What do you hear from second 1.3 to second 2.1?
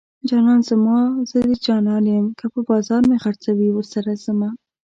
د جانان